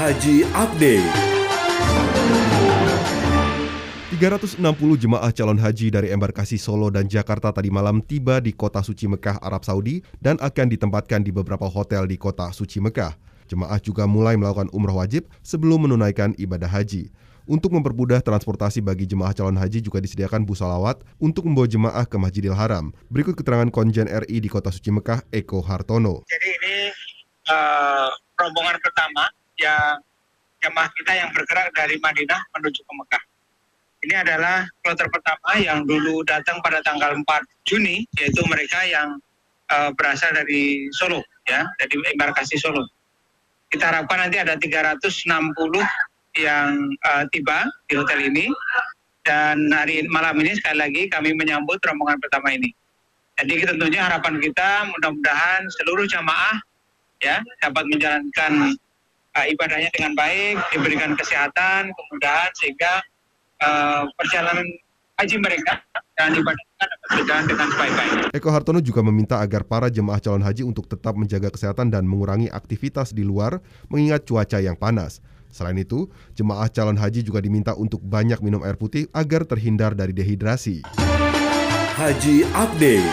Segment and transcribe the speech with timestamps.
[0.00, 1.12] Haji Update.
[4.16, 4.56] 360
[4.96, 9.36] jemaah calon haji dari embarkasi Solo dan Jakarta tadi malam tiba di kota suci Mekah,
[9.44, 13.12] Arab Saudi dan akan ditempatkan di beberapa hotel di kota suci Mekah.
[13.44, 17.12] Jemaah juga mulai melakukan umroh wajib sebelum menunaikan ibadah haji.
[17.44, 22.16] Untuk mempermudah transportasi bagi jemaah calon haji juga disediakan bus salawat untuk membawa jemaah ke
[22.16, 22.88] Masjidil Haram.
[23.12, 26.24] Berikut keterangan Konjen RI di kota suci Mekah, Eko Hartono.
[26.24, 26.88] Jadi ini
[27.52, 28.08] uh,
[28.40, 29.28] rombongan pertama
[29.60, 30.00] yang
[30.64, 33.24] jemaah kita yang bergerak dari Madinah menuju ke Mekah.
[34.00, 39.20] Ini adalah kloter pertama yang dulu datang pada tanggal 4 Juni, yaitu mereka yang
[39.68, 42.88] uh, berasal dari Solo, ya, dari embarkasi Solo.
[43.68, 45.28] Kita harapkan nanti ada 360
[46.40, 46.68] yang
[47.04, 48.48] uh, tiba di hotel ini,
[49.20, 52.72] dan hari malam ini sekali lagi kami menyambut rombongan pertama ini.
[53.36, 56.60] Jadi tentunya harapan kita mudah-mudahan seluruh jamaah
[57.20, 58.76] ya dapat menjalankan
[59.36, 62.92] uh, ibadahnya dengan baik, diberikan kesehatan, kemudahan sehingga
[63.62, 64.66] uh, perjalanan
[65.20, 65.84] haji mereka
[66.16, 68.12] dan ibadah dapat berjalan dengan baik-baik.
[68.32, 72.48] Eko Hartono juga meminta agar para jemaah calon haji untuk tetap menjaga kesehatan dan mengurangi
[72.48, 73.60] aktivitas di luar
[73.92, 75.20] mengingat cuaca yang panas.
[75.50, 76.06] Selain itu,
[76.38, 80.86] jemaah calon haji juga diminta untuk banyak minum air putih agar terhindar dari dehidrasi.
[82.00, 83.10] Haji Update.